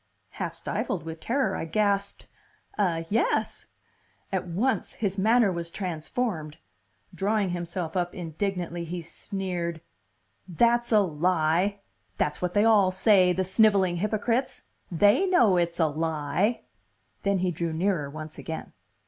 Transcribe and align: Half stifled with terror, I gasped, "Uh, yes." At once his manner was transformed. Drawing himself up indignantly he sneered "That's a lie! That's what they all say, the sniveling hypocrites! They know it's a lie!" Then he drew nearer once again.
Half 0.31 0.55
stifled 0.55 1.03
with 1.03 1.19
terror, 1.19 1.55
I 1.55 1.65
gasped, 1.65 2.25
"Uh, 2.75 3.03
yes." 3.11 3.67
At 4.31 4.47
once 4.47 4.93
his 4.93 5.19
manner 5.19 5.51
was 5.51 5.69
transformed. 5.69 6.57
Drawing 7.13 7.49
himself 7.51 7.95
up 7.95 8.15
indignantly 8.15 8.83
he 8.83 9.03
sneered 9.03 9.79
"That's 10.47 10.91
a 10.91 11.01
lie! 11.01 11.81
That's 12.17 12.41
what 12.41 12.55
they 12.55 12.65
all 12.65 12.89
say, 12.89 13.31
the 13.31 13.43
sniveling 13.43 13.97
hypocrites! 13.97 14.63
They 14.91 15.27
know 15.27 15.57
it's 15.57 15.79
a 15.79 15.85
lie!" 15.85 16.61
Then 17.21 17.37
he 17.37 17.51
drew 17.51 17.71
nearer 17.71 18.09
once 18.09 18.39
again. 18.39 18.73